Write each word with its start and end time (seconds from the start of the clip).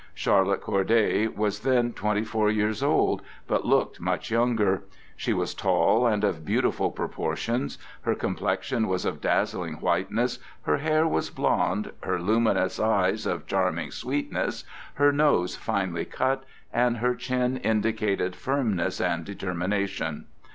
Charlotte 0.15 0.61
Corday 0.61 1.27
was 1.27 1.59
then 1.59 1.93
twenty 1.93 2.23
four 2.23 2.49
years 2.49 2.81
old, 2.81 3.21
but 3.45 3.65
looked 3.65 4.01
much 4.01 4.31
younger. 4.31 4.81
She 5.15 5.31
was 5.31 5.53
tall, 5.53 6.07
and 6.07 6.23
of 6.23 6.43
beautiful 6.43 6.89
proportions; 6.89 7.77
her 8.01 8.15
complexion 8.15 8.87
was 8.87 9.05
of 9.05 9.21
dazzling 9.21 9.75
whiteness, 9.75 10.39
her 10.63 10.77
hair 10.77 11.07
was 11.07 11.29
blond, 11.29 11.91
her 12.01 12.19
luminous 12.19 12.79
eyes 12.79 13.27
of 13.27 13.45
charming 13.45 13.91
sweetness, 13.91 14.63
her 14.95 15.11
nose 15.11 15.55
finely 15.55 16.05
cut, 16.05 16.45
and 16.73 16.97
her 16.97 17.13
chin 17.13 17.57
indicated 17.57 18.35
firmness 18.35 18.99
and 18.99 19.23
determination. 19.23 20.25